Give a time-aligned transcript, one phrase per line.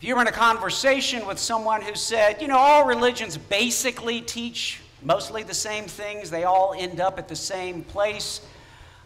[0.00, 4.22] If you were in a conversation with someone who said, you know, all religions basically
[4.22, 8.40] teach mostly the same things, they all end up at the same place.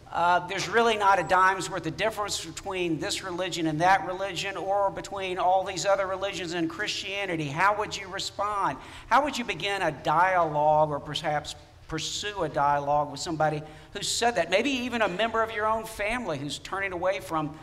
[0.09, 4.55] Uh, there's really not a dime's worth of difference between this religion and that religion
[4.55, 7.47] or between all these other religions and Christianity.
[7.47, 8.77] How would you respond?
[9.07, 11.55] How would you begin a dialogue or perhaps
[11.89, 14.49] pursue a dialogue with somebody who said that?
[14.49, 17.59] Maybe even a member of your own family who's turning away from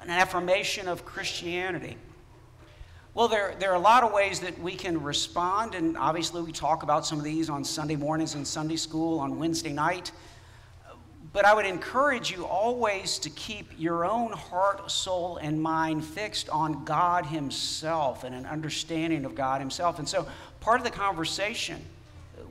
[0.00, 1.98] an affirmation of Christianity.
[3.12, 6.52] Well, there, there are a lot of ways that we can respond, and obviously we
[6.52, 10.12] talk about some of these on Sunday mornings in Sunday school, on Wednesday night.
[11.32, 16.48] But I would encourage you always to keep your own heart, soul, and mind fixed
[16.50, 19.98] on God Himself and an understanding of God Himself.
[19.98, 20.28] And so,
[20.60, 21.84] part of the conversation,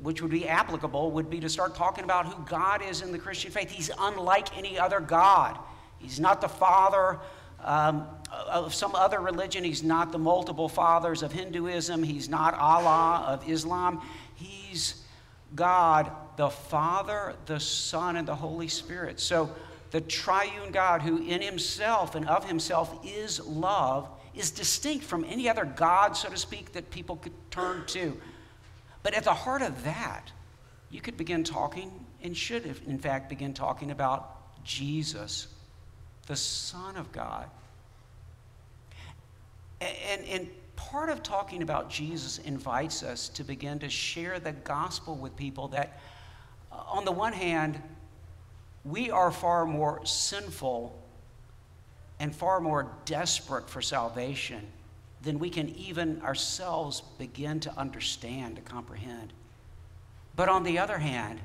[0.01, 3.19] which would be applicable, would be to start talking about who God is in the
[3.19, 3.71] Christian faith.
[3.71, 5.57] He's unlike any other God,
[5.99, 7.17] He's not the Father
[7.63, 9.63] um, of some other religion.
[9.63, 12.03] He's not the multiple fathers of Hinduism.
[12.03, 14.01] He's not Allah of Islam.
[14.35, 15.03] He's
[15.55, 19.19] God, the Father, the Son, and the Holy Spirit.
[19.19, 19.49] So
[19.91, 25.49] the triune God, who in himself and of himself is love, is distinct from any
[25.49, 28.15] other God, so to speak, that people could turn to.
[29.01, 30.31] But at the heart of that,
[30.91, 31.91] you could begin talking,
[32.23, 35.47] and should, in fact, begin talking about Jesus
[36.27, 37.49] the Son of God.
[39.81, 45.15] And, and part of talking about Jesus invites us to begin to share the gospel
[45.15, 45.99] with people that,
[46.71, 47.81] uh, on the one hand,
[48.83, 50.97] we are far more sinful
[52.19, 54.65] and far more desperate for salvation
[55.21, 59.33] than we can even ourselves begin to understand, to comprehend.
[60.35, 61.39] But on the other hand,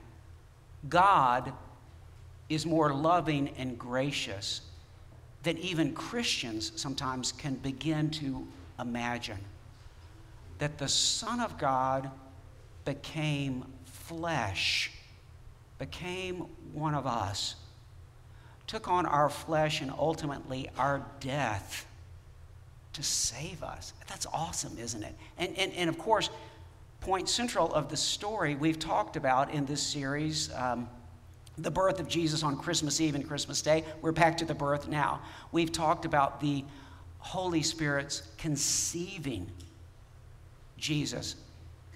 [0.89, 1.53] God
[2.49, 4.61] is more loving and gracious
[5.45, 8.47] that even Christians sometimes can begin to
[8.81, 9.39] imagine.
[10.59, 12.11] That the Son of God
[12.85, 14.91] became flesh,
[15.79, 17.57] became one of us,
[18.67, 21.87] took on our flesh and ultimately our death
[22.95, 23.93] to save us.
[24.09, 25.15] That's awesome, isn't it?
[25.37, 26.31] And, and, and of course,
[27.01, 30.51] point central of the story we've talked about in this series.
[30.55, 30.89] Um,
[31.57, 33.85] the birth of Jesus on Christmas Eve and Christmas Day.
[34.01, 35.21] We're back to the birth now.
[35.53, 36.65] We've talked about the
[37.19, 39.51] Holy Spirit's conceiving
[40.77, 41.37] Jesus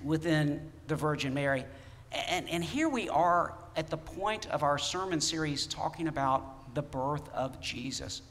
[0.03, 1.65] within the Virgin Mary.
[2.13, 6.83] And, and here we are at the point of our sermon series talking about the
[6.83, 8.23] birth of Jesus.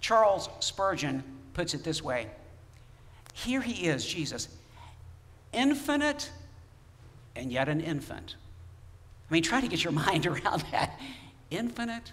[0.00, 1.22] Charles Spurgeon
[1.54, 2.28] puts it this way
[3.34, 4.48] Here he is, Jesus,
[5.52, 6.30] infinite
[7.34, 8.36] and yet an infant
[9.28, 10.98] I mean, try to get your mind around that.
[11.50, 12.12] Infinite,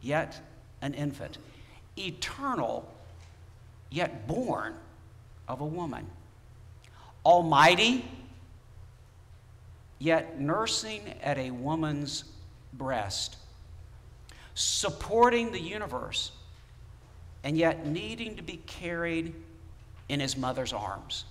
[0.00, 0.40] yet
[0.82, 1.38] an infant.
[1.96, 2.88] Eternal,
[3.90, 4.74] yet born
[5.48, 6.06] of a woman.
[7.24, 8.08] Almighty,
[9.98, 12.24] yet nursing at a woman's
[12.72, 13.36] breast.
[14.54, 16.32] Supporting the universe,
[17.44, 19.34] and yet needing to be carried
[20.08, 21.24] in his mother's arms.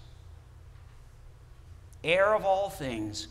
[2.04, 3.28] Heir of all things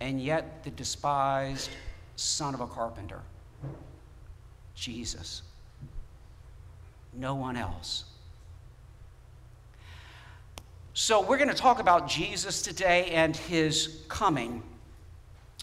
[0.00, 1.70] and yet the despised
[2.16, 3.20] son of a carpenter.
[4.74, 5.42] Jesus.
[7.12, 8.04] No one else.
[10.94, 14.62] So, we're going to talk about Jesus today and his coming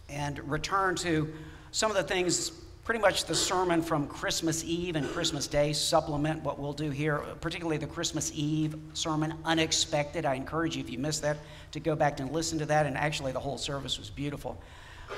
[0.10, 1.32] and return to
[1.72, 2.52] some of the things
[2.88, 7.18] pretty much the sermon from Christmas Eve and Christmas Day supplement what we'll do here,
[7.42, 10.26] particularly the Christmas Eve sermon, Unexpected.
[10.26, 11.36] I encourage you, if you missed that,
[11.74, 12.86] to go back and listen to that.
[12.86, 14.58] And actually, the whole service was beautiful.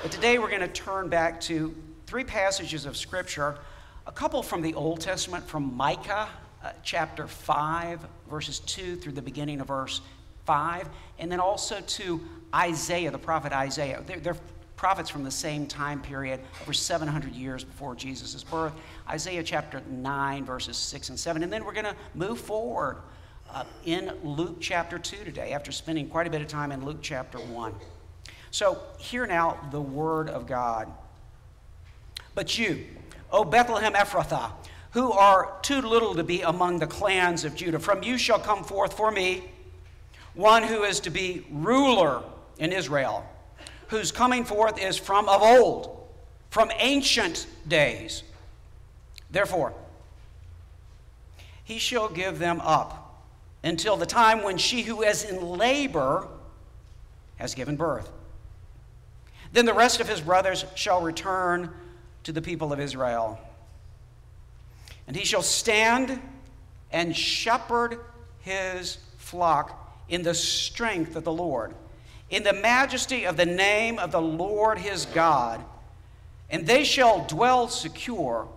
[0.02, 1.72] But today we're going to turn back to
[2.08, 3.58] three passages of Scripture,
[4.04, 6.28] a couple from the Old Testament, from Micah
[6.64, 10.00] uh, chapter 5, verses 2 through the beginning of verse
[10.44, 10.88] 5,
[11.20, 12.20] and then also to
[12.52, 14.02] Isaiah, the prophet Isaiah.
[14.04, 14.36] They're, they're
[14.80, 18.72] prophets from the same time period, over 700 years before Jesus' birth.
[19.10, 21.42] Isaiah chapter 9, verses 6 and 7.
[21.42, 22.96] And then we're going to move forward
[23.52, 27.00] uh, in Luke chapter 2 today, after spending quite a bit of time in Luke
[27.02, 27.74] chapter 1.
[28.50, 30.90] So, hear now the word of God.
[32.34, 32.86] But you,
[33.30, 34.52] O Bethlehem Ephrathah,
[34.92, 38.64] who are too little to be among the clans of Judah, from you shall come
[38.64, 39.44] forth for me
[40.32, 42.22] one who is to be ruler
[42.56, 43.28] in Israel
[43.90, 46.08] whose coming forth is from of old,
[46.48, 48.22] from ancient days.
[49.30, 49.74] Therefore,
[51.64, 53.24] he shall give them up
[53.62, 56.26] until the time when she who is in labor
[57.36, 58.10] has given birth.
[59.52, 61.70] Then the rest of his brothers shall return
[62.22, 63.38] to the people of Israel.
[65.06, 66.20] And he shall stand
[66.92, 67.98] and shepherd
[68.40, 71.74] his flock in the strength of the Lord,
[72.30, 75.62] in the majesty of the name of the Lord his God,
[76.48, 78.48] and they shall dwell secure.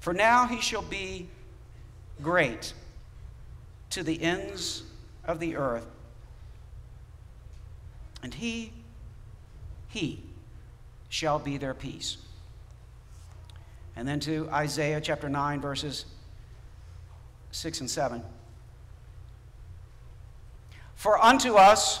[0.00, 1.28] For now he shall be
[2.22, 2.72] great
[3.90, 4.82] to the ends
[5.24, 5.86] of the earth.
[8.22, 8.72] And he,
[9.88, 10.22] he
[11.08, 12.16] shall be their peace.
[13.96, 16.06] And then to Isaiah chapter 9, verses
[17.52, 18.22] 6 and 7.
[20.96, 22.00] For unto us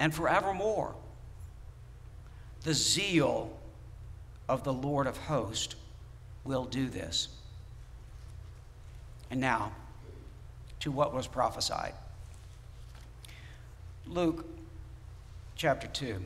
[0.00, 0.94] and forevermore.
[2.64, 3.56] The zeal
[4.48, 5.76] of the Lord of hosts
[6.42, 7.28] will do this.
[9.30, 9.72] And now,
[10.80, 11.92] to what was prophesied.
[14.06, 14.44] Luke
[15.54, 16.20] chapter 2.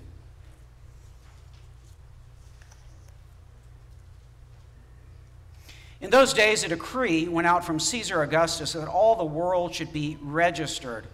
[6.00, 9.92] In those days, a decree went out from Caesar Augustus that all the world should
[9.92, 11.06] be registered.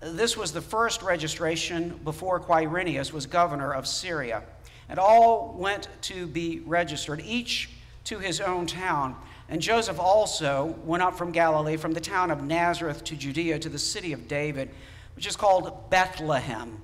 [0.00, 4.42] This was the first registration before Quirinius was governor of Syria
[4.88, 7.70] and all went to be registered, each
[8.04, 9.16] to his own town.
[9.48, 13.68] And Joseph also went up from Galilee, from the town of Nazareth to Judea, to
[13.68, 14.70] the city of David,
[15.14, 16.80] which is called Bethlehem,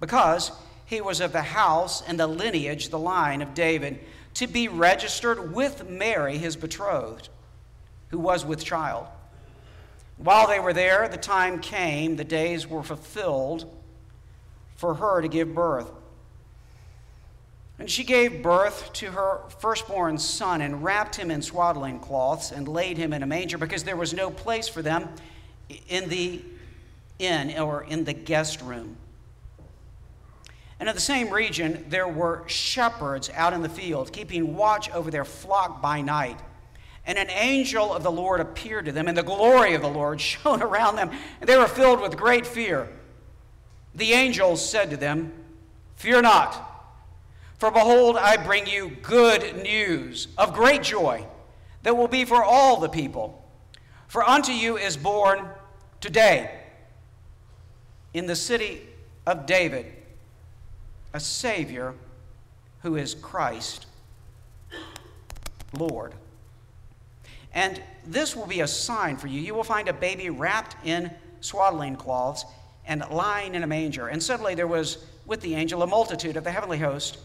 [0.00, 0.50] because
[0.86, 4.00] he was of the house and the lineage, the line of David,
[4.34, 7.28] to be registered with Mary, his betrothed,
[8.08, 9.06] who was with child.
[10.18, 13.72] While they were there, the time came, the days were fulfilled
[14.76, 15.90] for her to give birth.
[17.78, 22.66] And she gave birth to her firstborn son and wrapped him in swaddling cloths and
[22.66, 25.08] laid him in a manger because there was no place for them
[25.88, 26.42] in the
[27.20, 28.96] inn or in the guest room.
[30.80, 35.10] And in the same region, there were shepherds out in the field, keeping watch over
[35.10, 36.38] their flock by night.
[37.08, 40.20] And an angel of the Lord appeared to them, and the glory of the Lord
[40.20, 41.10] shone around them,
[41.40, 42.88] and they were filled with great fear.
[43.96, 45.32] The angel said to them,
[45.96, 46.64] Fear not.
[47.58, 51.26] For behold, I bring you good news of great joy
[51.82, 53.44] that will be for all the people.
[54.06, 55.48] For unto you is born
[56.00, 56.60] today
[58.14, 58.82] in the city
[59.26, 59.92] of David
[61.12, 61.94] a Savior
[62.82, 63.86] who is Christ,
[65.76, 66.14] Lord.
[67.54, 69.40] And this will be a sign for you.
[69.40, 71.10] You will find a baby wrapped in
[71.40, 72.44] swaddling cloths
[72.86, 74.08] and lying in a manger.
[74.08, 77.18] And suddenly there was with the angel a multitude of the heavenly host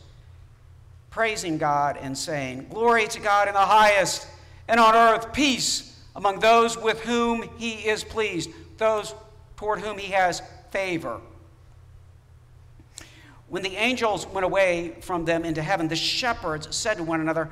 [1.13, 4.27] praising God and saying, Glory to God in the highest,
[4.67, 9.13] and on earth peace among those with whom he is pleased, those
[9.55, 10.41] toward whom he has
[10.71, 11.21] favor.
[13.47, 17.51] When the angels went away from them into heaven, the shepherds said to one another,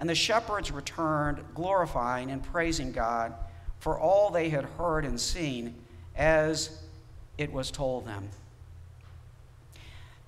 [0.00, 3.34] And the shepherds returned, glorifying and praising God
[3.78, 5.74] for all they had heard and seen
[6.16, 6.82] as
[7.38, 8.30] it was told them.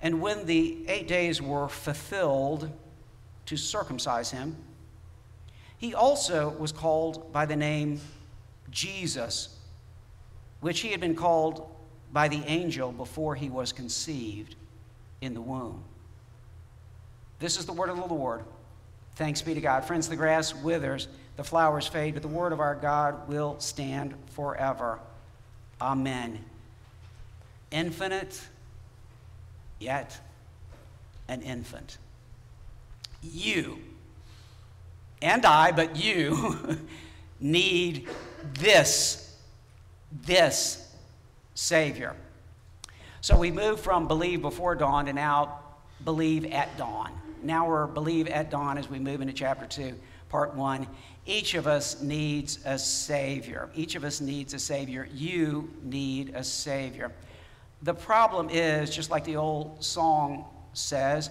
[0.01, 2.71] And when the eight days were fulfilled
[3.47, 4.55] to circumcise him,
[5.77, 7.99] he also was called by the name
[8.69, 9.57] Jesus,
[10.61, 11.67] which he had been called
[12.11, 14.55] by the angel before he was conceived
[15.21, 15.83] in the womb.
[17.39, 18.43] This is the word of the Lord.
[19.15, 19.85] Thanks be to God.
[19.85, 24.13] Friends, the grass withers, the flowers fade, but the word of our God will stand
[24.27, 24.99] forever.
[25.79, 26.43] Amen.
[27.71, 28.41] Infinite
[29.79, 30.19] yet
[31.27, 31.97] an infant.
[33.21, 33.79] You
[35.21, 36.79] and I, but you
[37.39, 38.09] need
[38.59, 39.37] this,
[40.25, 40.93] this
[41.55, 42.15] Savior.
[43.21, 45.59] So we move from believe before dawn to now
[46.03, 47.11] believe at dawn.
[47.43, 49.95] Now we're believe at dawn as we move into chapter 2.
[50.29, 50.87] part one.
[51.25, 53.69] Each of us needs a Savior.
[53.75, 55.07] Each of us needs a Savior.
[55.13, 57.11] You need a Savior.
[57.83, 61.29] The problem is, just like the old song says,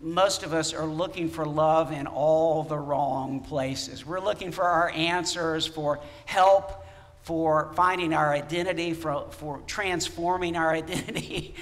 [0.00, 4.06] most of us are looking for love in all the wrong places.
[4.06, 6.79] We're looking for our answers, for help,
[7.22, 11.54] for finding our identity, for, for transforming our identity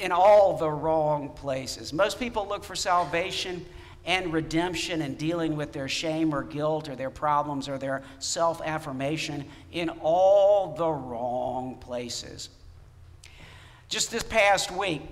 [0.00, 1.92] in all the wrong places.
[1.92, 3.64] Most people look for salvation
[4.06, 8.62] and redemption and dealing with their shame or guilt or their problems or their self
[8.62, 12.48] affirmation in all the wrong places.
[13.88, 15.02] Just this past week,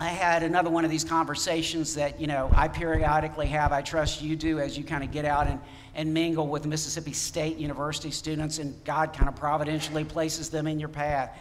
[0.00, 3.72] I had another one of these conversations that, you know, I periodically have.
[3.72, 5.60] I trust you do as you kind of get out and,
[5.94, 10.80] and mingle with Mississippi State University students, and God kind of providentially places them in
[10.80, 11.36] your path.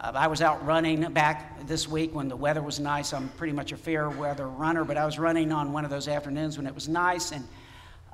[0.00, 3.12] Uh, I was out running back this week when the weather was nice.
[3.12, 6.06] I'm pretty much a fair weather runner, but I was running on one of those
[6.06, 7.44] afternoons when it was nice, and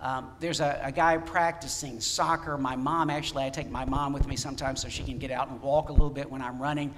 [0.01, 2.57] um, there's a, a, guy practicing soccer.
[2.57, 5.49] My mom, actually, I take my mom with me sometimes so she can get out
[5.49, 6.95] and walk a little bit when I'm running.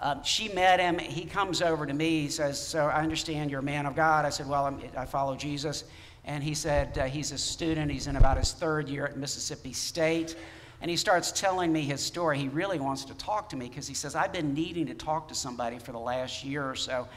[0.00, 0.98] Um, she met him.
[0.98, 2.22] He comes over to me.
[2.22, 4.24] He says, So I understand you're a man of God.
[4.24, 5.84] I said, Well, I'm, i follow Jesus.
[6.24, 7.90] And he said, uh, He's a student.
[7.90, 10.36] He's in about his third year at Mississippi State.
[10.82, 12.38] And he starts telling me his story.
[12.38, 15.28] He really wants to talk to me because he says, I've been needing to talk
[15.28, 17.08] to somebody for the last year or so.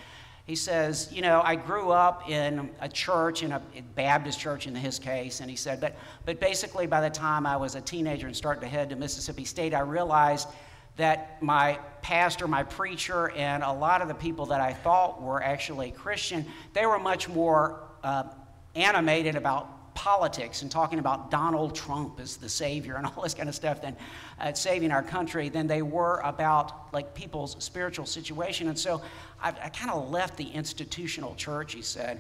[0.46, 3.62] He says, You know, I grew up in a church, in a
[3.96, 5.42] Baptist church in his case.
[5.42, 8.62] And he said, But, but basically, by the time I was a teenager and started
[8.62, 10.48] to head to Mississippi State, I realized
[11.00, 15.42] that my pastor, my preacher, and a lot of the people that I thought were
[15.42, 18.24] actually Christian, they were much more uh,
[18.76, 23.48] animated about politics and talking about Donald Trump as the savior and all this kind
[23.48, 23.96] of stuff than
[24.42, 28.68] uh, saving our country than they were about like people's spiritual situation.
[28.68, 29.02] And so
[29.42, 32.20] I, I kind of left the institutional church, he said.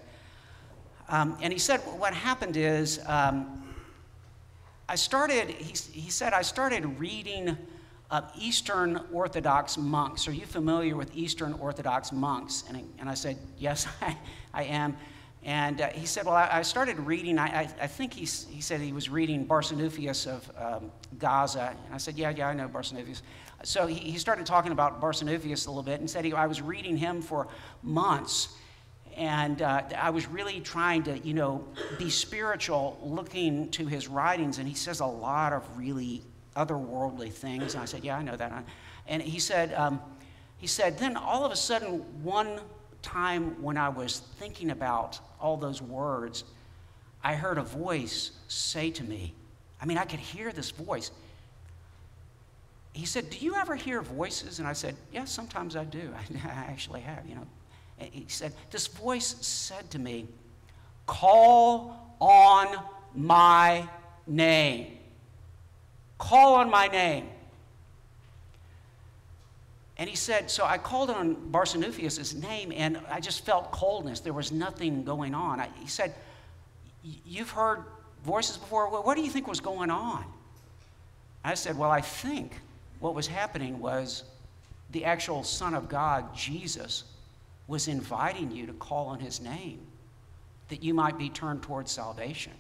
[1.09, 3.62] Um, and he said what happened is um,
[4.88, 7.57] I started, he, he said, I started reading
[8.12, 10.28] uh, Eastern Orthodox monks.
[10.28, 12.63] Are you familiar with Eastern Orthodox monks?
[12.68, 14.18] And I, and I said, Yes, I,
[14.54, 14.98] I am.
[15.44, 18.62] And uh, he said, Well, I, I started reading, I, I, I, think he, he
[18.62, 21.75] said he was reading Barsanuphius of um, Gaza.
[21.86, 23.22] And I said, Yeah, yeah, I know Barsanuphius.
[23.63, 26.62] So he, he started talking about Barsanuphius a little bit and said, he, I was
[26.62, 27.48] reading him for
[27.84, 28.56] months.
[29.18, 34.60] And uh, I was really trying to, you know, be spiritual, looking to his writings.
[34.60, 36.24] And he says a lot of really
[36.56, 37.74] otherworldly things.
[37.74, 38.65] And I said, Yeah, I know that.
[39.08, 40.00] And he said, um,
[40.58, 42.60] he said, then all of a sudden, one
[43.01, 46.44] time when I was thinking about all those words,
[47.24, 49.34] I heard a voice say to me,
[49.82, 51.12] I mean, I could hear this voice.
[52.91, 54.60] He said, Do you ever hear voices?
[54.60, 56.13] And I said, Yes, yeah, sometimes I do.
[56.46, 57.48] I actually have, you know.
[57.98, 60.27] And he said, This voice said to me,
[61.06, 62.75] Call on
[63.15, 63.88] my
[64.27, 64.99] name.
[66.19, 67.27] Call on my name.
[69.97, 74.19] And he said, So I called on Barsanuphius' name, and I just felt coldness.
[74.19, 75.59] There was nothing going on.
[75.59, 76.13] I, he said,
[77.25, 77.83] You've heard
[78.23, 78.89] voices before.
[79.01, 80.23] What do you think was going on?
[81.43, 82.59] I said, Well, I think
[82.99, 84.23] what was happening was
[84.91, 87.03] the actual Son of God, Jesus,
[87.67, 89.79] was inviting you to call on his name
[90.69, 92.53] that you might be turned towards salvation.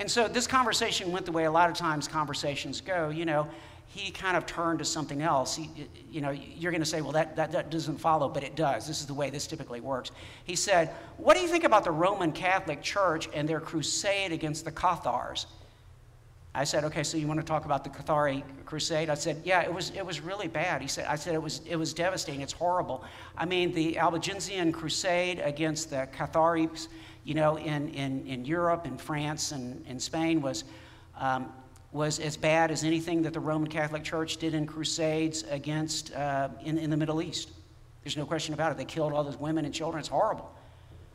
[0.00, 3.10] And so this conversation went the way a lot of times conversations go.
[3.10, 3.46] You know,
[3.86, 5.54] he kind of turned to something else.
[5.54, 5.68] He,
[6.10, 8.86] you know, you're going to say, well, that, that, that doesn't follow, but it does.
[8.86, 10.10] This is the way this typically works.
[10.44, 10.88] He said,
[11.18, 15.46] What do you think about the Roman Catholic Church and their crusade against the Cathars?
[16.52, 19.08] I said, okay, so you want to talk about the Cathari crusade?
[19.08, 20.82] I said, yeah, it was, it was really bad.
[20.82, 22.40] He said, I said, it was, it was devastating.
[22.40, 23.04] It's horrible.
[23.38, 26.88] I mean, the Albigensian crusade against the Catharis,
[27.24, 30.64] you know, in, in, in Europe and France and, and Spain was,
[31.18, 31.52] um,
[31.92, 36.48] was as bad as anything that the Roman Catholic Church did in crusades against uh,
[36.62, 37.50] in, in the Middle East.
[38.02, 38.78] There's no question about it.
[38.78, 40.00] They killed all those women and children.
[40.00, 40.50] It's horrible.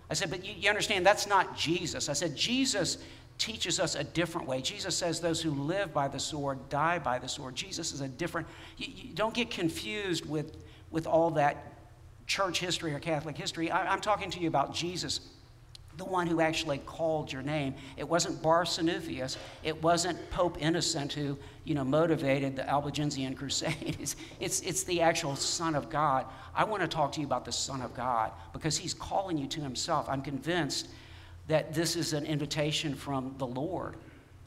[0.10, 2.10] I said, but you, you understand, that's not Jesus.
[2.10, 3.00] I said, Jesus
[3.38, 4.62] teaches us a different way.
[4.62, 7.56] Jesus says those who live by the sword die by the sword.
[7.56, 8.48] Jesus is a different,
[8.78, 10.56] you, you don't get confused with,
[10.92, 11.74] with all that
[12.28, 13.72] church history or Catholic history.
[13.72, 15.22] I, I'm talking to you about Jesus
[15.98, 17.76] the one who actually called your name.
[17.98, 19.38] It wasn't Barsanuphius.
[19.64, 23.98] It wasn't Pope Innocent who, you know, motivated the Albigensian Crusade.
[24.00, 26.26] It's, it's, it's the actual Son of God.
[26.54, 29.48] I want to talk to you about the Son of God because he's calling you
[29.48, 30.08] to himself.
[30.10, 30.90] I'm convinced
[31.48, 33.96] that this is an invitation from the Lord.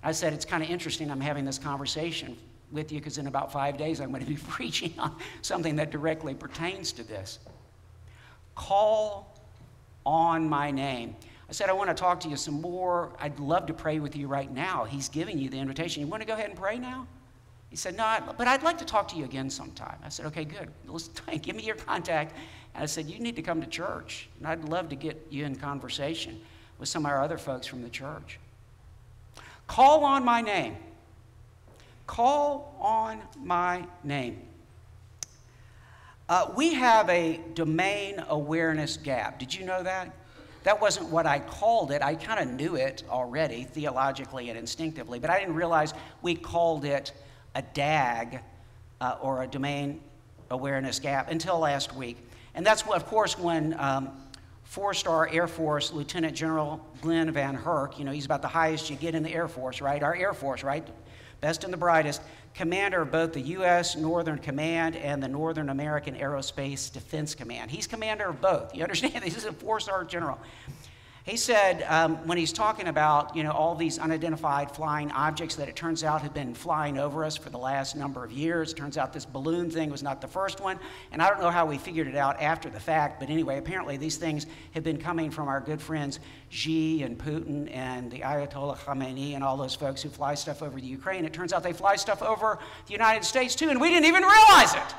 [0.03, 2.37] I said it's kind of interesting I'm having this conversation
[2.71, 5.91] with you because in about five days I'm going to be preaching on something that
[5.91, 7.39] directly pertains to this.
[8.55, 9.39] Call
[10.05, 11.15] on my name.
[11.49, 13.11] I said, I want to talk to you some more.
[13.19, 14.85] I'd love to pray with you right now.
[14.85, 16.03] He's giving you the invitation.
[16.03, 17.07] You want to go ahead and pray now?
[17.71, 19.97] He said, No, but I'd like to talk to you again sometime.
[20.05, 20.69] I said, Okay, good.
[20.87, 21.09] Let's,
[21.43, 22.35] give me your contact.
[22.75, 24.29] And I said, You need to come to church.
[24.39, 26.41] And I'd love to get you in conversation
[26.79, 28.39] with some of our other folks from the church.
[29.67, 30.77] Call on my name.
[32.07, 34.43] Call on my name.
[36.29, 39.39] Uh, we have a domain awareness gap.
[39.39, 40.15] Did you know that?
[40.65, 42.03] That wasn't what I called it.
[42.03, 46.85] I kind of knew it already, theologically and instinctively, but I didn't realize we called
[46.85, 47.13] it
[47.55, 48.41] a DAG
[49.01, 50.01] uh, or a domain
[50.51, 52.19] awareness gap until last week.
[52.55, 54.11] And that's, what, of course, when um,
[54.65, 58.97] four star Air Force Lieutenant General Glen VanHerck, you know, he's about the highest you
[58.97, 60.03] get in the Air Force, right?
[60.03, 60.87] Our Air Force, right?
[61.41, 62.21] Best and the brightest
[62.55, 63.97] commander of both the U.S.
[63.97, 67.71] Northern Command and the Northern American Aerospace Defense Command.
[67.71, 68.75] He's commander of both.
[68.75, 69.15] You understand?
[69.25, 70.39] He's a four-star general.
[71.29, 75.69] He said um, when he's talking about you know all these unidentified flying objects that
[75.69, 78.73] it turns out have been flying over us for the last number of years.
[78.73, 80.79] It turns out this balloon thing was not the first one,
[81.13, 83.21] and I don't know how we figured it out after the fact.
[83.21, 86.19] But anyway, apparently these things have been coming from our good friends
[86.49, 90.81] Xi and Putin and the Ayatollah Khamenei and all those folks who fly stuff over
[90.81, 91.27] the Ukraine.
[91.27, 94.23] It turns out they fly stuff over the United States too, and we didn't even
[94.23, 94.95] realize it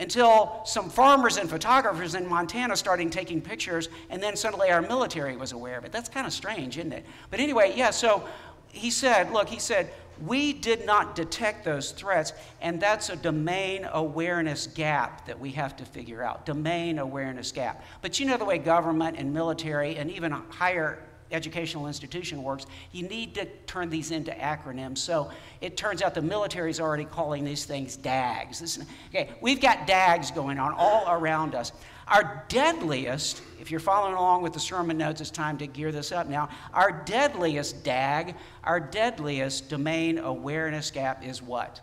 [0.00, 5.36] until some farmers and photographers in Montana started taking pictures, and then suddenly our military
[5.36, 5.92] was aware of it.
[5.92, 7.04] That's kind of strange, isn't it?
[7.30, 8.26] But anyway, yeah, so
[8.72, 9.92] he said, look, he said,
[10.26, 15.76] we did not detect those threats, and that's a domain awareness gap that we have
[15.76, 16.44] to figure out.
[16.44, 17.82] Domain awareness gap.
[18.02, 20.98] But you know the way government and military and even higher
[21.32, 24.98] educational institution works, you need to turn these into acronyms.
[24.98, 28.60] So it turns out the military is already calling these things DAGs.
[28.60, 31.72] This, okay, we've got DAGs going on all around us.
[32.08, 36.10] Our deadliest, if you're following along with the sermon notes, it's time to gear this
[36.10, 36.48] up now.
[36.74, 38.34] Our deadliest DAG,
[38.64, 41.80] our deadliest domain awareness gap is what?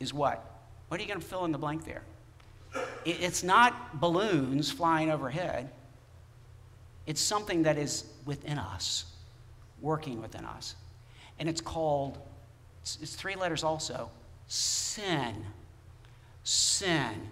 [0.00, 0.42] Is what?
[0.88, 2.02] What are you going to fill in the blank there?
[3.04, 5.70] It's not balloons flying overhead.
[7.06, 9.04] It's something that is within us,
[9.80, 10.74] working within us.
[11.38, 12.18] And it's called,
[12.82, 14.10] it's, three letters also
[14.48, 15.34] sin.
[16.42, 17.30] Sin.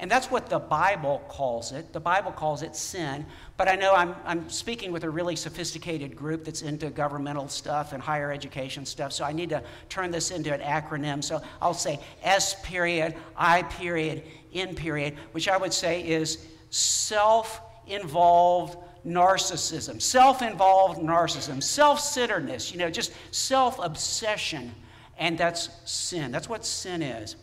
[0.00, 1.92] And that's what the Bible calls it.
[1.92, 3.26] The Bible calls it sin.
[3.56, 7.92] But I know I'm, I'm speaking with a really sophisticated group that's into governmental stuff
[7.92, 9.12] and higher education stuff.
[9.12, 11.22] So I need to turn this into an acronym.
[11.22, 14.22] So I'll say S period, I period,
[14.54, 22.72] N period, which I would say is self involved narcissism, self involved narcissism, self centeredness,
[22.72, 24.74] you know, just self obsession.
[25.18, 26.30] And that's sin.
[26.30, 27.34] That's what sin is.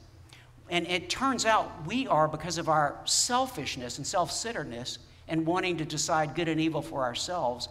[0.70, 5.78] And it turns out we are, because of our selfishness and self centeredness and wanting
[5.78, 7.70] to decide good and evil for ourselves,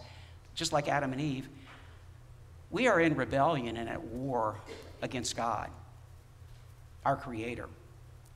[0.55, 1.49] just like Adam and Eve,
[2.70, 4.57] we are in rebellion and at war
[5.03, 5.70] against God,
[7.05, 7.68] our Creator,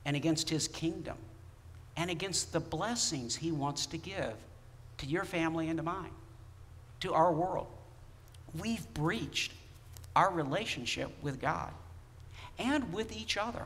[0.05, 1.17] and against His kingdom,
[1.97, 4.33] and against the blessings He wants to give
[4.99, 6.11] to your family and to mine,
[7.01, 7.67] to our world.
[8.59, 9.53] We've breached
[10.15, 11.71] our relationship with God
[12.57, 13.65] and with each other.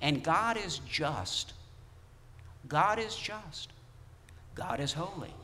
[0.00, 1.52] And God is just.
[2.68, 3.72] God is just.
[4.54, 5.34] God is holy.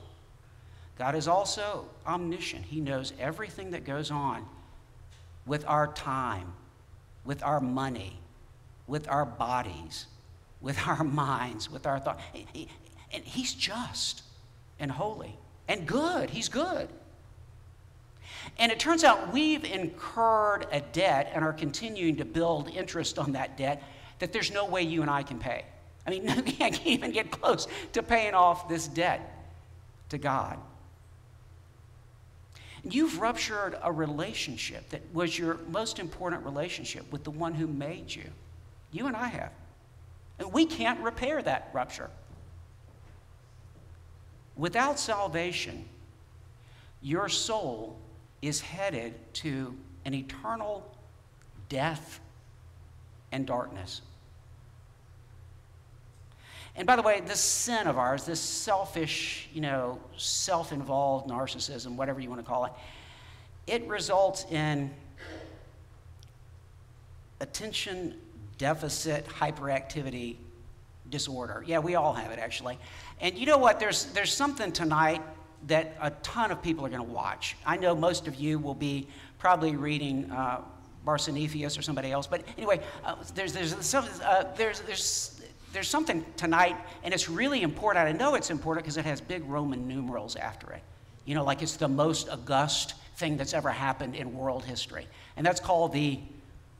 [0.98, 2.64] God is also omniscient.
[2.64, 4.44] He knows everything that goes on
[5.46, 6.52] with our time,
[7.24, 8.18] with our money,
[8.86, 10.06] with our bodies,
[10.60, 12.22] with our minds, with our thoughts.
[13.12, 14.22] And he's just
[14.78, 15.36] and holy
[15.68, 16.30] and good.
[16.30, 16.88] He's good.
[18.58, 23.32] And it turns out we've incurred a debt and are continuing to build interest on
[23.32, 23.82] that debt
[24.18, 25.64] that there's no way you and I can pay.
[26.06, 29.20] I mean, I can't even get close to paying off this debt
[30.10, 30.58] to God.
[32.84, 38.14] You've ruptured a relationship that was your most important relationship with the one who made
[38.14, 38.24] you.
[38.92, 39.52] You and I have.
[40.38, 42.10] And we can't repair that rupture.
[44.58, 45.88] Without salvation,
[47.00, 47.96] your soul
[48.42, 50.84] is headed to an eternal
[51.68, 52.20] death
[53.30, 54.02] and darkness.
[56.74, 61.94] And by the way, this sin of ours, this selfish, you know, self involved narcissism,
[61.94, 62.72] whatever you want to call it,
[63.68, 64.90] it results in
[67.40, 68.16] attention
[68.58, 70.36] deficit hyperactivity
[71.10, 71.64] disorder.
[71.66, 72.78] Yeah, we all have it actually.
[73.20, 73.80] And you know what?
[73.80, 75.22] There's, there's something tonight
[75.66, 77.56] that a ton of people are going to watch.
[77.66, 80.60] I know most of you will be probably reading uh,
[81.78, 85.38] or somebody else, but anyway, uh, there's, there's, some, uh, there's, there's
[85.72, 88.06] there's something tonight, and it's really important.
[88.06, 90.82] I know it's important because it has big Roman numerals after it.
[91.24, 95.06] You know, like it's the most august thing that's ever happened in world history.
[95.36, 96.20] And that's called the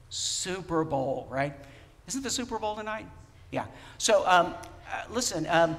[0.08, 1.54] Super Bowl, right?
[2.06, 3.06] Isn't the Super Bowl tonight?
[3.50, 3.64] Yeah.
[3.98, 4.54] So, um,
[4.92, 5.76] uh, listen, um,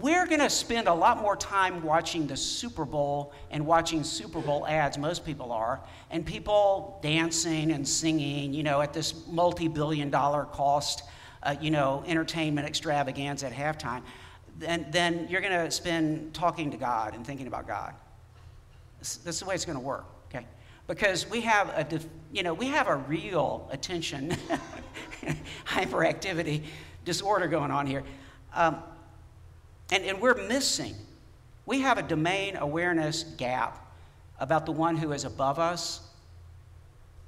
[0.00, 4.40] we're going to spend a lot more time watching the Super Bowl and watching Super
[4.40, 9.66] Bowl ads, most people are, and people dancing and singing, you know, at this multi
[9.66, 11.04] billion dollar cost,
[11.42, 14.02] uh, you know, entertainment extravaganza at halftime.
[14.58, 17.94] Then, then you're going to spend talking to God and thinking about God.
[18.98, 20.44] That's the way it's going to work, okay?
[20.86, 22.00] Because we have a,
[22.32, 24.36] you know, we have a real attention
[25.66, 26.62] hyperactivity
[27.04, 28.02] disorder going on here.
[28.54, 28.76] Um,
[29.90, 30.94] and, and we're missing.
[31.66, 33.86] We have a domain awareness gap
[34.40, 36.00] about the one who is above us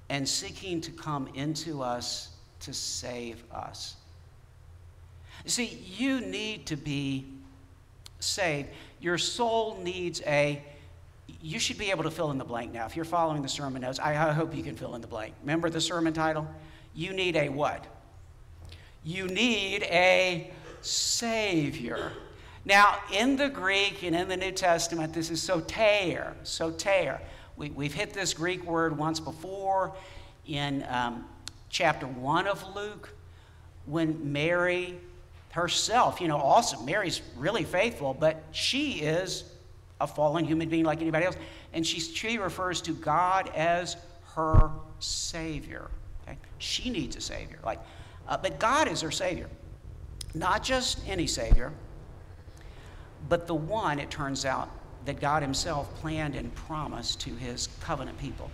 [0.08, 3.96] and seeking to come into us to save us.
[5.44, 7.26] You see, you need to be
[8.18, 8.68] saved.
[9.00, 10.62] Your soul needs a,
[11.40, 12.84] you should be able to fill in the blank now.
[12.84, 15.34] If you're following the sermon notes, I, I hope you can fill in the blank.
[15.42, 16.46] Remember the sermon title?
[16.94, 17.86] You need a what?
[19.04, 20.50] You need a
[20.82, 22.12] Savior.
[22.64, 27.20] Now, in the Greek and in the New Testament, this is soter, soter.
[27.56, 29.94] We, we've hit this Greek word once before
[30.46, 31.24] in um,
[31.70, 33.10] chapter 1 of Luke
[33.86, 34.96] when Mary
[35.50, 36.84] herself, you know, awesome.
[36.84, 39.44] Mary's really faithful, but she is
[40.00, 41.36] a fallen human being like anybody else.
[41.72, 43.96] And she, she refers to God as
[44.34, 45.90] her Savior.
[46.60, 47.58] She needs a Savior.
[47.64, 47.80] Like,
[48.28, 49.48] uh, but God is her Savior.
[50.34, 51.72] Not just any Savior,
[53.28, 54.70] but the one, it turns out,
[55.06, 58.50] that God Himself planned and promised to His covenant people.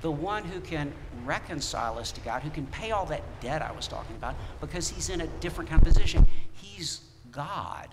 [0.00, 0.92] The one who can
[1.24, 4.88] reconcile us to God, who can pay all that debt I was talking about, because
[4.88, 6.26] He's in a different kind of position.
[6.54, 7.88] He's God,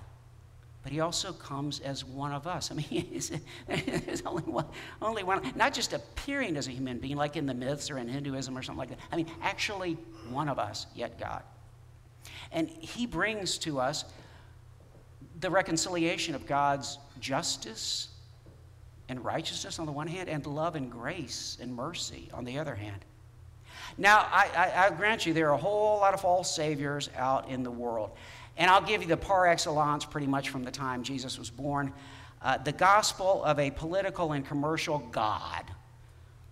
[0.84, 2.72] but He also comes as one of us.
[2.72, 3.22] I mean,
[3.68, 4.66] there's only one,
[5.02, 8.08] only one, not just appearing as a human being like in the myths or in
[8.08, 9.00] Hinduism or something like that.
[9.12, 9.98] I mean, actually
[10.30, 11.44] one of us, yet God.
[12.52, 14.06] And He brings to us
[15.40, 18.10] the reconciliation of God's justice
[19.10, 22.76] and righteousness on the one hand, and love and grace and mercy on the other
[22.76, 23.04] hand.
[23.98, 27.50] Now, I, I, I, grant you, there are a whole lot of false saviors out
[27.50, 28.12] in the world.
[28.62, 31.92] And I'll give you the par excellence pretty much from the time Jesus was born
[32.42, 35.66] uh, the gospel of a political and commercial God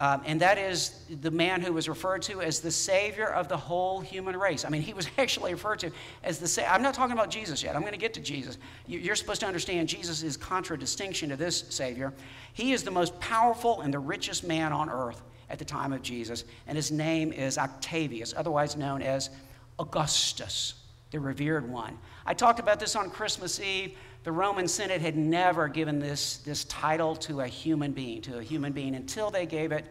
[0.02, 0.92] um, and that is
[1.22, 4.64] the man who was referred to as the Savior of the whole human race.
[4.64, 5.92] I mean, he was actually referred to
[6.24, 6.72] as the Savior.
[6.72, 7.76] I'm not talking about Jesus yet.
[7.76, 8.58] I'm going to get to Jesus.
[8.88, 12.14] You're supposed to understand Jesus is contradistinction to this Savior.
[12.54, 16.02] He is the most powerful and the richest man on earth at the time of
[16.02, 19.32] Jesus, and his name is Octavius, otherwise known as
[19.80, 20.76] Augustus,
[21.12, 21.98] the revered one.
[22.26, 26.66] I talked about this on Christmas Eve the Roman Senate had never given this, this
[26.66, 29.86] title to a human being, to a human being, until they gave it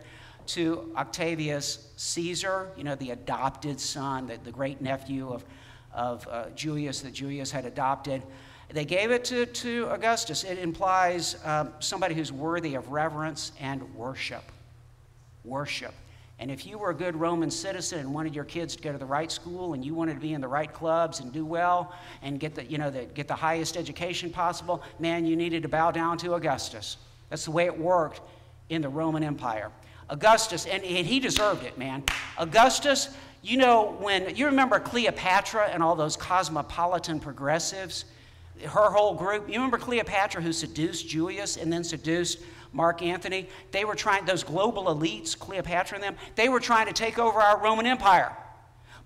[0.48, 5.44] to Octavius Caesar, you know, the adopted son, the, the great nephew of,
[5.92, 8.22] of uh, Julius that Julius had adopted.
[8.70, 10.44] They gave it to, to Augustus.
[10.44, 14.44] It implies um, somebody who's worthy of reverence and worship.
[15.42, 15.94] Worship.
[16.40, 18.98] And if you were a good Roman citizen and wanted your kids to go to
[18.98, 21.92] the right school and you wanted to be in the right clubs and do well
[22.22, 25.68] and get the, you know, the, get the highest education possible, man, you needed to
[25.68, 26.96] bow down to Augustus.
[27.28, 28.20] That's the way it worked
[28.68, 29.72] in the Roman Empire.
[30.10, 32.04] Augustus, and, and he deserved it, man.
[32.38, 33.08] Augustus,
[33.42, 38.04] you know, when you remember Cleopatra and all those cosmopolitan progressives,
[38.64, 42.38] her whole group, you remember Cleopatra who seduced Julius and then seduced
[42.72, 46.92] Mark Antony, they were trying, those global elites, Cleopatra and them, they were trying to
[46.92, 48.36] take over our Roman Empire.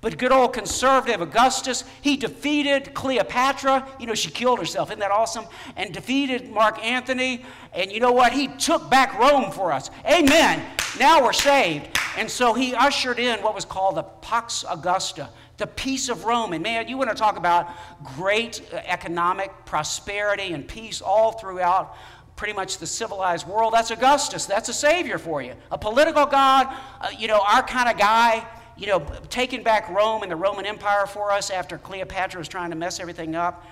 [0.03, 3.87] But good old conservative Augustus, he defeated Cleopatra.
[4.01, 4.91] You know, she killed herself.
[4.91, 5.45] Isn't that awesome?
[5.77, 7.45] And defeated Mark Antony.
[7.73, 8.33] And you know what?
[8.33, 9.91] He took back Rome for us.
[10.05, 10.61] Amen.
[10.99, 11.97] Now we're saved.
[12.19, 16.53] And so he ushered in what was called the Pax Augusta, the peace of Rome.
[16.53, 17.71] And man, you want to talk about
[18.17, 21.97] great uh, economic prosperity and peace all throughout
[22.37, 23.75] pretty much the civilized world.
[23.75, 24.47] That's Augustus.
[24.47, 25.55] That's a savior for you.
[25.71, 30.23] A political god, uh, you know, our kind of guy, you know, taking back Rome
[30.23, 33.65] and the Roman Empire for us after Cleopatra was trying to mess everything up.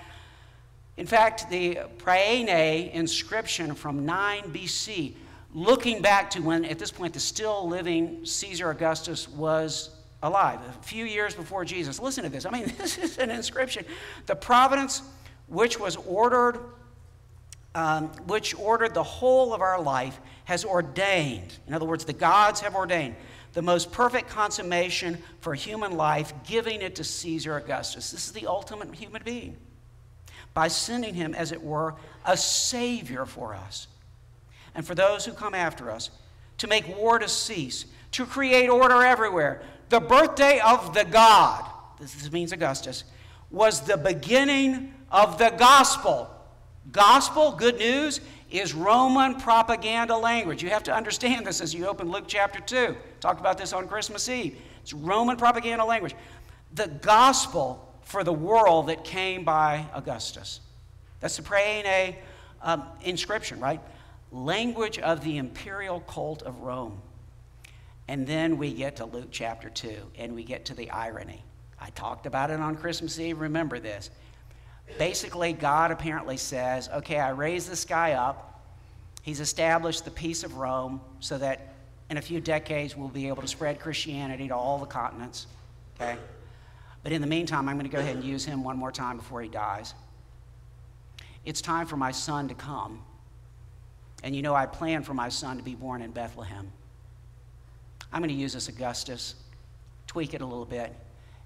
[0.97, 5.13] In fact, the Priene inscription from 9 BC,
[5.53, 9.89] looking back to when, at this point, the still living Caesar Augustus was
[10.23, 11.99] alive, a few years before Jesus.
[11.99, 12.45] Listen to this.
[12.45, 13.85] I mean, this is an inscription.
[14.27, 15.01] The providence
[15.47, 16.59] which was ordered
[17.73, 22.59] um, which ordered the whole of our life, has ordained, in other words, the gods
[22.61, 23.15] have ordained,
[23.53, 28.11] the most perfect consummation for human life, giving it to Caesar Augustus.
[28.11, 29.57] This is the ultimate human being.
[30.53, 33.87] By sending him, as it were, a savior for us
[34.75, 36.09] and for those who come after us,
[36.59, 39.61] to make war to cease, to create order everywhere.
[39.89, 41.65] The birthday of the God,
[41.99, 43.03] this means Augustus,
[43.49, 46.29] was the beginning of the gospel.
[46.91, 50.63] Gospel, good news, is Roman propaganda language.
[50.63, 52.95] You have to understand this as you open Luke chapter 2.
[53.19, 54.57] Talked about this on Christmas Eve.
[54.81, 56.15] It's Roman propaganda language.
[56.73, 60.59] The gospel for the world that came by Augustus.
[61.19, 62.15] That's the Priene
[62.61, 63.79] um, inscription, right?
[64.31, 66.99] Language of the imperial cult of Rome.
[68.07, 71.43] And then we get to Luke chapter 2, and we get to the irony.
[71.79, 73.39] I talked about it on Christmas Eve.
[73.39, 74.09] Remember this.
[74.97, 78.61] Basically, God apparently says, okay, I raised this guy up.
[79.21, 81.75] He's established the peace of Rome so that
[82.09, 85.47] in a few decades we'll be able to spread Christianity to all the continents.
[85.99, 86.17] Okay?
[87.03, 89.17] But in the meantime, I'm going to go ahead and use him one more time
[89.17, 89.93] before he dies.
[91.45, 93.01] It's time for my son to come.
[94.23, 96.71] And you know, I plan for my son to be born in Bethlehem.
[98.13, 99.35] I'm going to use this Augustus,
[100.05, 100.93] tweak it a little bit.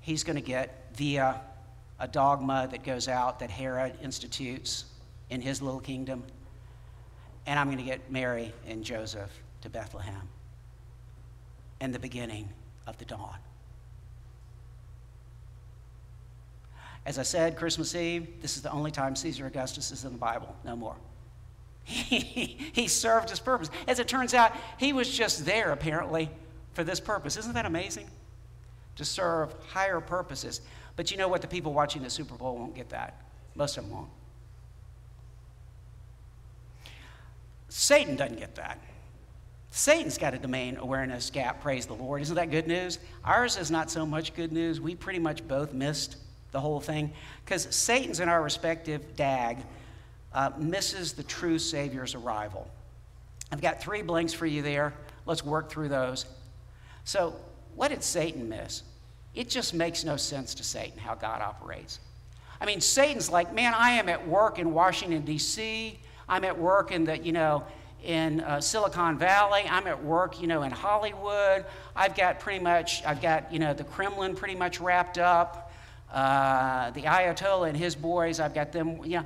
[0.01, 1.39] He's going to get via
[1.99, 4.85] a dogma that goes out that Herod institutes
[5.29, 6.23] in his little kingdom.
[7.45, 9.31] And I'm going to get Mary and Joseph
[9.61, 10.27] to Bethlehem
[11.79, 12.49] and the beginning
[12.87, 13.37] of the dawn.
[17.05, 20.17] As I said, Christmas Eve, this is the only time Caesar Augustus is in the
[20.17, 20.95] Bible, no more.
[21.87, 23.69] He, he served his purpose.
[23.87, 26.31] As it turns out, he was just there, apparently,
[26.73, 27.37] for this purpose.
[27.37, 28.09] Isn't that amazing?
[28.95, 30.61] To serve higher purposes.
[30.95, 31.41] But you know what?
[31.41, 33.21] The people watching the Super Bowl won't get that.
[33.55, 34.09] Most of them won't.
[37.69, 38.79] Satan doesn't get that.
[39.71, 42.21] Satan's got a domain awareness gap, praise the Lord.
[42.21, 42.99] Isn't that good news?
[43.25, 44.79] Ours is not so much good news.
[44.79, 46.15] We pretty much both missed
[46.51, 47.11] the whole thing
[47.43, 49.57] because Satan's in our respective dag
[50.33, 52.69] uh, misses the true Savior's arrival.
[53.51, 54.93] I've got three blanks for you there.
[55.25, 56.25] Let's work through those.
[57.03, 57.35] So,
[57.75, 58.83] what did Satan miss?
[59.35, 61.99] It just makes no sense to Satan how God operates.
[62.59, 66.91] I mean, Satan's like, man, I am at work in Washington, D.C., I'm at work
[66.91, 67.63] in the, you know,
[68.03, 69.63] in uh, Silicon Valley.
[69.69, 71.65] I'm at work, you know, in Hollywood.
[71.95, 75.71] I've got pretty much, I've got, you know, the Kremlin pretty much wrapped up.
[76.11, 79.25] Uh, the Ayatollah and his boys, I've got them, you know.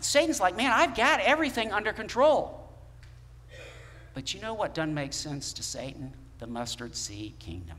[0.00, 2.56] Satan's like, man, I've got everything under control.
[4.14, 6.14] But you know what doesn't make sense to Satan?
[6.38, 7.76] The mustard seed kingdom.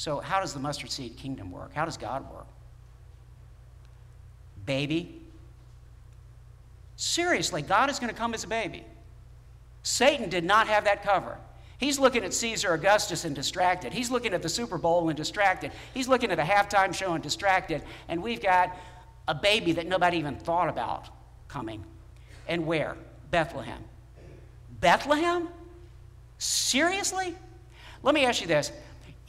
[0.00, 1.74] So, how does the mustard seed kingdom work?
[1.74, 2.46] How does God work?
[4.64, 5.20] Baby,
[6.96, 8.82] Seriously, God is going to come as a baby.
[9.82, 11.36] Satan did not have that cover.
[11.76, 13.92] He's looking at Caesar Augustus and distracted.
[13.92, 15.70] He's looking at the Super Bowl and distracted.
[15.92, 17.82] He's looking at a halftime show and distracted.
[18.08, 18.74] And we've got
[19.28, 21.08] a baby that nobody even thought about
[21.48, 21.84] coming.
[22.48, 22.96] And where?
[23.30, 23.82] Bethlehem.
[24.80, 25.48] Bethlehem?
[26.38, 27.34] Seriously?
[28.02, 28.72] Let me ask you this.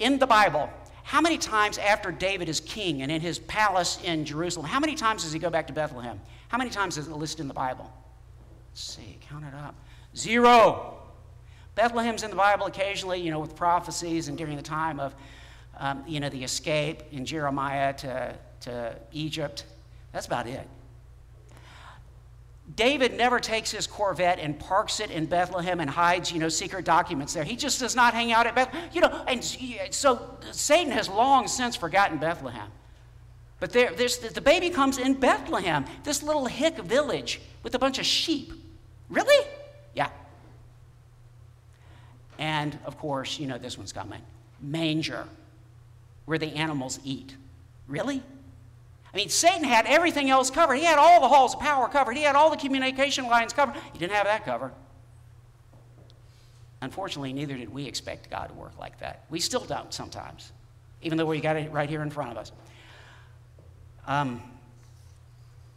[0.01, 0.67] In the Bible,
[1.03, 4.95] how many times after David is king and in his palace in Jerusalem, how many
[4.95, 6.19] times does he go back to Bethlehem?
[6.47, 7.93] How many times is it listed in the Bible?
[8.71, 9.75] Let's see, count it up.
[10.17, 10.97] Zero.
[11.75, 15.13] Bethlehem's in the Bible occasionally, you know, with prophecies and during the time of,
[15.77, 19.65] um, you know, the escape in Jeremiah to, to Egypt.
[20.13, 20.67] That's about it.
[22.75, 26.85] David never takes his Corvette and parks it in Bethlehem and hides, you know, secret
[26.85, 27.43] documents there.
[27.43, 28.89] He just does not hang out at Bethlehem.
[28.93, 29.43] You know, and
[29.93, 32.69] so Satan has long since forgotten Bethlehem.
[33.59, 38.05] But there, the baby comes in Bethlehem, this little hick village with a bunch of
[38.05, 38.53] sheep.
[39.09, 39.47] Really?
[39.93, 40.09] Yeah.
[42.39, 44.21] And of course, you know this one's coming
[44.61, 45.27] manger,
[46.25, 47.35] where the animals eat.
[47.87, 48.23] Really?
[49.13, 50.75] I mean, Satan had everything else covered.
[50.75, 53.75] He had all the halls of power covered, he had all the communication lines covered.
[53.93, 54.71] He didn't have that covered.
[56.81, 59.25] Unfortunately, neither did we expect God to work like that.
[59.29, 60.51] We still don't sometimes,
[61.01, 62.51] even though we got it right here in front of us.
[64.07, 64.41] Um,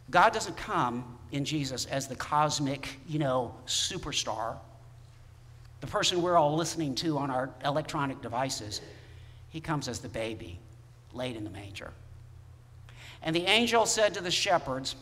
[0.09, 4.55] God doesn't come in Jesus as the cosmic, you know, superstar,
[5.81, 8.81] the person we're all listening to on our electronic devices.
[9.49, 10.59] He comes as the baby
[11.13, 11.91] laid in the manger.
[13.25, 14.95] And the angel said to the shepherds,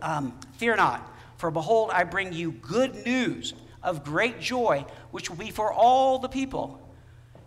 [0.00, 5.38] um, Fear not, for behold, I bring you good news of great joy, which will
[5.38, 6.78] be for all the people.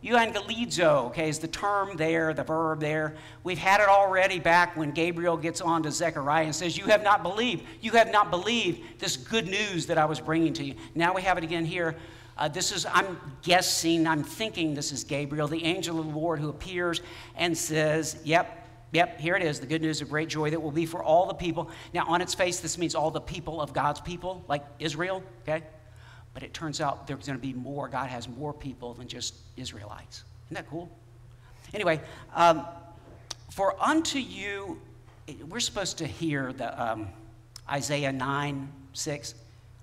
[0.04, 3.15] Euangelizo, okay, is the term there, the verb there.
[3.43, 7.04] We've had it already back when Gabriel gets on to Zechariah and says, You have
[7.04, 7.63] not believed.
[7.82, 10.76] You have not believed this good news that I was bringing to you.
[10.93, 11.95] Now we have it again here.
[12.38, 16.39] Uh, this is, I'm guessing, I'm thinking this is Gabriel, the angel of the Lord
[16.39, 17.02] who appears
[17.36, 20.71] and says, Yep, Yep, here it is the good news of great joy that will
[20.71, 21.69] be for all the people.
[21.93, 25.63] Now, on its face, this means all the people of God's people, like Israel, okay?
[26.34, 27.88] But it turns out there's going to be more.
[27.88, 30.24] God has more people than just Israelites.
[30.48, 30.89] Isn't that cool?
[31.74, 32.00] Anyway,
[32.36, 32.65] um,
[33.52, 34.80] for unto you,
[35.50, 37.10] we're supposed to hear the um,
[37.69, 39.36] Isaiah 9 6.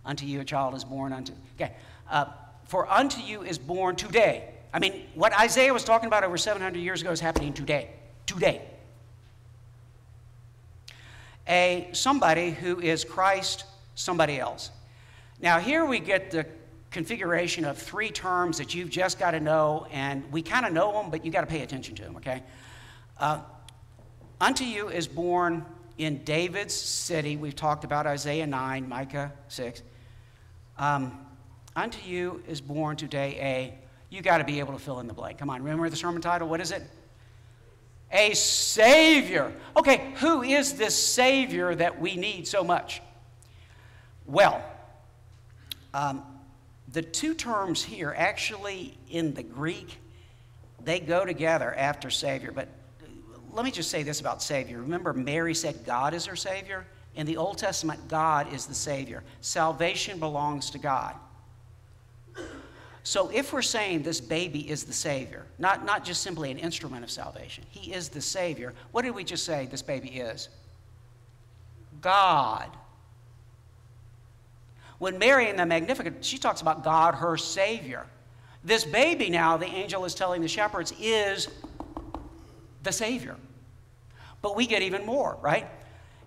[0.04, 1.32] Unto you a child is born, unto.
[1.56, 1.72] Okay.
[2.10, 2.26] Uh,
[2.64, 4.48] for unto you is born today.
[4.72, 7.90] I mean, what Isaiah was talking about over 700 years ago is happening today.
[8.26, 8.62] Today
[11.52, 14.70] a somebody who is Christ somebody else.
[15.38, 16.46] Now, here we get the
[16.90, 20.92] configuration of three terms that you've just got to know, and we kind of know
[20.92, 22.42] them, but you got to pay attention to them, okay?
[23.18, 23.42] Uh,
[24.40, 25.66] unto you is born
[25.98, 27.36] in David's city.
[27.36, 29.82] We've talked about Isaiah 9, Micah 6.
[30.78, 31.18] Um,
[31.76, 35.14] unto you is born today a, you got to be able to fill in the
[35.14, 35.36] blank.
[35.36, 36.48] Come on, remember the sermon title?
[36.48, 36.82] What is it?
[38.12, 39.52] A Savior.
[39.76, 43.00] Okay, who is this Savior that we need so much?
[44.26, 44.62] Well,
[45.94, 46.22] um,
[46.92, 49.98] the two terms here actually in the Greek,
[50.84, 52.52] they go together after Savior.
[52.52, 52.68] But
[53.52, 54.78] let me just say this about Savior.
[54.78, 56.86] Remember, Mary said God is her Savior?
[57.14, 59.22] In the Old Testament, God is the Savior.
[59.40, 61.14] Salvation belongs to God.
[63.04, 67.02] So if we're saying this baby is the Savior, not, not just simply an instrument
[67.02, 70.48] of salvation, he is the Savior, what did we just say this baby is?
[72.00, 72.70] God.
[74.98, 78.06] When Mary in the Magnificat, she talks about God, her Savior.
[78.62, 81.48] This baby now, the angel is telling the shepherds, is
[82.84, 83.36] the Savior.
[84.42, 85.66] But we get even more, right?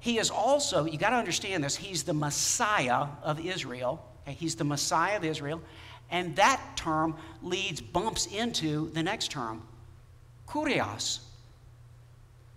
[0.01, 4.05] He is also, you got to understand this, he's the Messiah of Israel.
[4.23, 4.35] Okay?
[4.35, 5.61] He's the Messiah of Israel.
[6.11, 9.63] And that term leads, bumps into the next term,
[10.47, 11.19] kurios.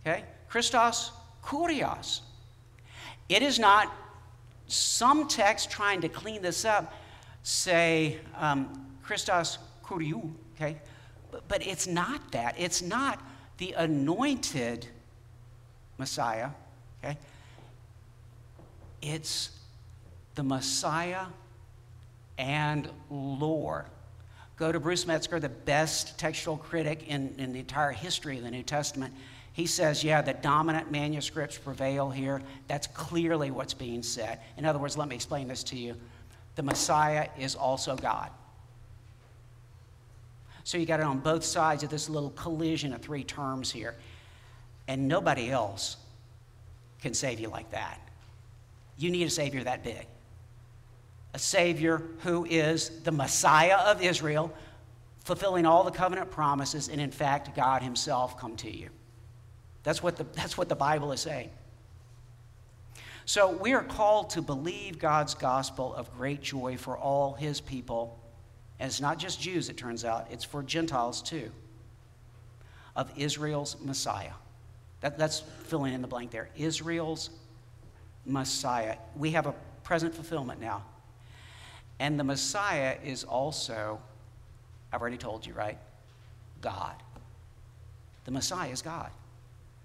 [0.07, 0.25] Okay?
[0.49, 2.21] Christos, kurios.
[3.29, 3.93] It is not,
[4.67, 6.95] some texts trying to clean this up
[7.43, 10.77] say um, Christos kuriou, okay?
[11.31, 12.55] But, but it's not that.
[12.59, 13.23] It's not
[13.57, 14.87] the anointed
[15.97, 16.51] Messiah,
[17.03, 17.17] okay?
[19.01, 19.51] It's
[20.35, 21.27] the Messiah
[22.39, 23.87] and lore.
[24.57, 28.51] Go to Bruce Metzger, the best textual critic in, in the entire history of the
[28.51, 29.15] New Testament.
[29.53, 32.43] He says, yeah, the dominant manuscripts prevail here.
[32.69, 34.41] That's clearly what's being said.
[34.57, 35.97] In other words, let me explain this to you.
[36.55, 38.31] The Messiah is also God.
[40.65, 43.97] So you got it on both sides of this little collision of three terms here.
[44.87, 45.97] And nobody else
[47.01, 48.01] can save you like that.
[48.97, 50.07] You need a Savior that big
[51.35, 54.53] a Savior who is the Messiah of Israel,
[55.25, 58.89] fulfilling all the covenant promises, and in fact, God Himself come to you.
[59.83, 61.51] That's what the, that's what the Bible is saying.
[63.25, 68.19] So we are called to believe God's gospel of great joy for all His people.
[68.81, 71.51] And it's not just Jews, it turns out, it's for Gentiles too,
[72.97, 74.33] of Israel's Messiah.
[75.01, 76.49] That, that's filling in the blank there.
[76.57, 77.31] Israel's
[78.25, 78.97] Messiah.
[79.17, 80.85] We have a present fulfillment now.
[82.01, 84.01] And the Messiah is also,
[84.93, 85.79] I've already told you, right?
[86.61, 86.95] God.
[88.25, 89.11] The Messiah is God,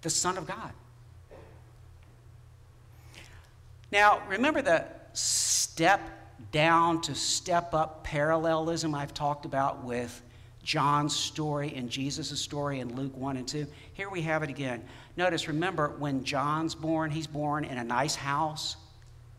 [0.02, 0.72] the Son of God.
[3.92, 6.02] Now, remember the step
[6.52, 10.22] down to step up parallelism I've talked about with
[10.64, 13.68] John's story and Jesus' story in Luke 1 and 2?
[13.94, 14.84] Here we have it again.
[15.16, 18.76] Notice, remember, when John's born, he's born in a nice house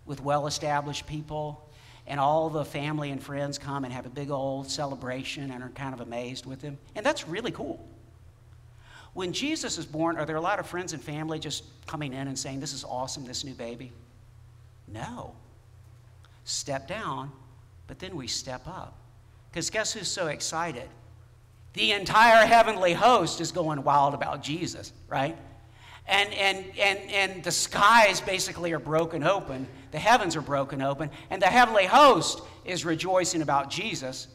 [0.07, 1.69] with well established people
[2.07, 5.71] and all the family and friends come and have a big old celebration and are
[5.71, 6.79] kind of amazed with him.
[6.95, 7.87] And that's really cool.
[9.15, 12.29] When Jesus is born, are there a lot of friends and family just coming in
[12.29, 13.93] and saying, This is awesome, this new baby?
[14.89, 15.35] No.
[16.45, 17.31] Step down,
[17.87, 18.99] but then we step up.
[19.51, 20.89] Because guess who's so excited?
[21.75, 25.37] The entire heavenly host is going wild about Jesus, right?
[26.07, 31.09] And, and, and, and the skies basically are broken open the heavens are broken open,
[31.31, 34.27] and the heavenly host is rejoicing about Jesus.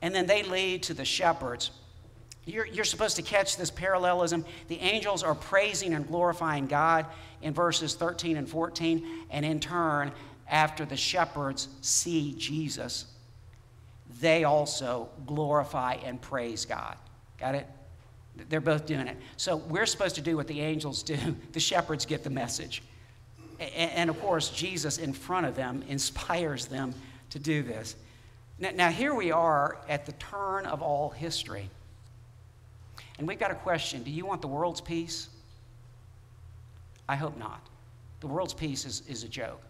[0.00, 1.72] And then they lead to the shepherds.
[2.44, 4.44] You're, you're supposed to catch this parallelism.
[4.68, 7.06] The angels are praising and glorifying God
[7.42, 10.12] in verses 13 and 14, and in turn,
[10.48, 13.06] after the shepherds see Jesus,
[14.20, 16.96] they also glorify and praise God.
[17.40, 17.66] Got it?
[18.48, 19.16] They're both doing it.
[19.36, 21.16] So we're supposed to do what the angels do.
[21.52, 22.82] The shepherds get the message.
[23.74, 26.94] And of course, Jesus in front of them inspires them
[27.30, 27.96] to do this.
[28.58, 31.68] Now, here we are at the turn of all history.
[33.18, 35.28] And we've got a question Do you want the world's peace?
[37.08, 37.66] I hope not.
[38.20, 39.60] The world's peace is, is a joke.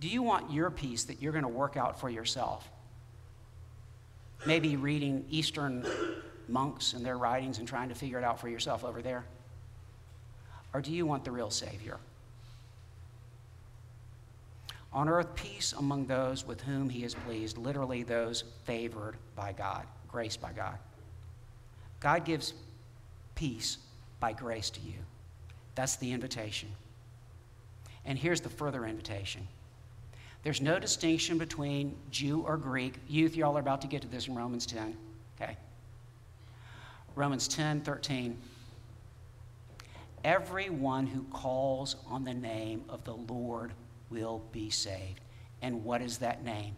[0.00, 2.68] Do you want your peace that you're going to work out for yourself?
[4.44, 5.86] Maybe reading Eastern
[6.48, 9.24] monks and their writings and trying to figure it out for yourself over there?
[10.74, 11.98] Or do you want the real Savior?
[14.92, 19.86] On earth, peace among those with whom he is pleased, literally, those favored by God,
[20.08, 20.78] graced by God.
[22.00, 22.52] God gives
[23.34, 23.78] peace
[24.20, 24.98] by grace to you.
[25.74, 26.68] That's the invitation.
[28.04, 29.46] And here's the further invitation
[30.42, 32.94] there's no distinction between Jew or Greek.
[33.08, 34.96] Youth, y'all are about to get to this in Romans 10.
[35.40, 35.56] Okay.
[37.14, 38.38] Romans 10 13.
[40.24, 43.72] Everyone who calls on the name of the Lord
[44.10, 45.20] will be saved.
[45.62, 46.74] And what is that name?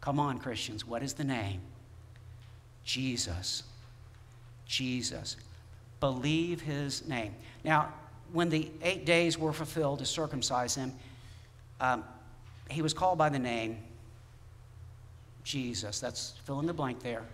[0.00, 1.60] Come on, Christians, what is the name?
[2.84, 3.64] Jesus.
[4.64, 5.36] Jesus.
[6.00, 7.34] Believe his name.
[7.64, 7.92] Now,
[8.32, 10.92] when the eight days were fulfilled to circumcise him,
[11.80, 12.04] um,
[12.70, 13.78] he was called by the name
[15.44, 16.00] Jesus.
[16.00, 17.24] That's fill in the blank there.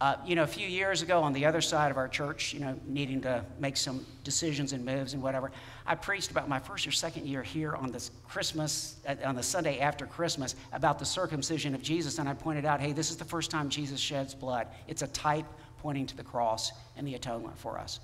[0.00, 2.60] Uh, you know, a few years ago on the other side of our church, you
[2.60, 5.52] know, needing to make some decisions and moves and whatever,
[5.86, 9.42] I preached about my first or second year here on this Christmas, uh, on the
[9.42, 12.18] Sunday after Christmas, about the circumcision of Jesus.
[12.18, 14.66] And I pointed out, hey, this is the first time Jesus sheds blood.
[14.88, 15.46] It's a type
[15.78, 18.00] pointing to the cross and the atonement for us.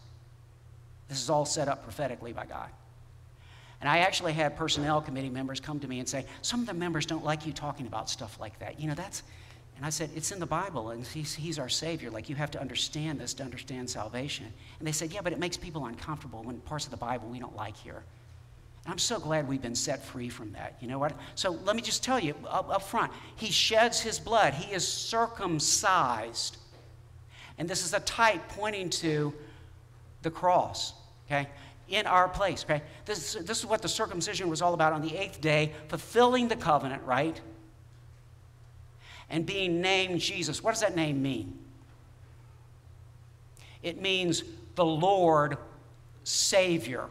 [1.08, 2.70] This is all set up prophetically by God.
[3.80, 6.74] And I actually had personnel committee members come to me and say, some of the
[6.74, 8.78] members don't like you talking about stuff like that.
[8.78, 9.22] You know, that's,
[9.80, 12.10] and I said, It's in the Bible, and he's, he's our Savior.
[12.10, 14.44] Like, you have to understand this to understand salvation.
[14.78, 17.38] And they said, Yeah, but it makes people uncomfortable when parts of the Bible we
[17.38, 18.02] don't like here.
[18.84, 20.76] And I'm so glad we've been set free from that.
[20.82, 21.14] You know what?
[21.34, 24.86] So let me just tell you up, up front He sheds His blood, He is
[24.86, 26.58] circumcised.
[27.56, 29.32] And this is a type pointing to
[30.20, 30.92] the cross,
[31.26, 31.48] okay?
[31.88, 32.82] In our place, okay?
[33.06, 36.56] This, this is what the circumcision was all about on the eighth day, fulfilling the
[36.56, 37.40] covenant, right?
[39.30, 40.62] And being named Jesus.
[40.62, 41.56] What does that name mean?
[43.82, 44.42] It means
[44.74, 45.56] the Lord
[46.24, 47.06] Savior,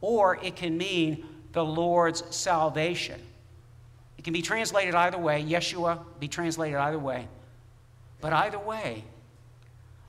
[0.00, 3.20] or it can mean the Lord's salvation.
[4.18, 5.44] It can be translated either way.
[5.44, 7.28] Yeshua be translated either way.
[8.20, 9.04] But either way,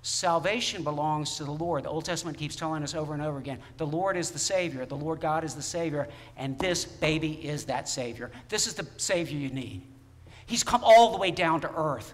[0.02, 1.84] salvation belongs to the Lord.
[1.84, 4.86] The Old Testament keeps telling us over and over again the Lord is the Savior,
[4.86, 6.08] the Lord God is the Savior,
[6.38, 8.32] and this baby is that Savior.
[8.50, 9.82] This is the Savior you need.
[10.52, 12.14] He's come all the way down to earth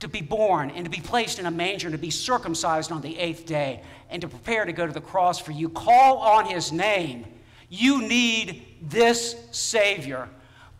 [0.00, 3.00] to be born and to be placed in a manger and to be circumcised on
[3.00, 5.70] the eighth day and to prepare to go to the cross for you.
[5.70, 7.24] Call on his name.
[7.70, 10.28] You need this Savior.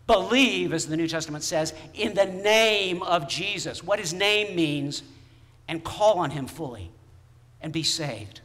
[0.05, 5.01] Believe, as the New Testament says, in the name of Jesus, what his name means,
[5.67, 6.91] and call on him fully
[7.59, 8.41] and be saved.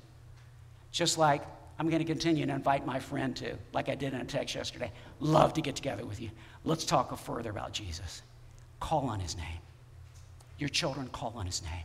[0.91, 1.43] Just like
[1.79, 4.55] I'm going to continue to invite my friend to, like I did in a text
[4.55, 4.91] yesterday.
[5.21, 6.31] Love to get together with you.
[6.65, 8.23] Let's talk further about Jesus.
[8.81, 9.61] Call on his name.
[10.59, 11.85] Your children call on his name.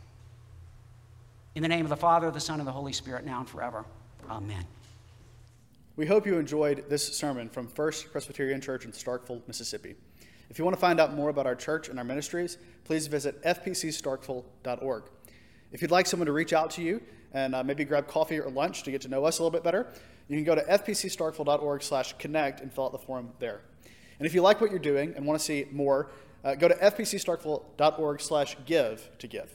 [1.54, 3.84] In the name of the Father, the Son, and the Holy Spirit, now and forever.
[4.30, 4.64] Amen.
[5.96, 9.96] We hope you enjoyed this sermon from First Presbyterian Church in Starkville, Mississippi.
[10.48, 13.42] If you want to find out more about our church and our ministries, please visit
[13.42, 15.02] fpcstarkville.org.
[15.72, 17.02] If you'd like someone to reach out to you
[17.32, 19.62] and uh, maybe grab coffee or lunch to get to know us a little bit
[19.62, 19.88] better,
[20.28, 23.60] you can go to fpcstarkville.org slash connect and fill out the form there.
[24.20, 26.10] And if you like what you're doing and want to see more,
[26.44, 29.50] uh, go to fpcstarkville.org slash give to give.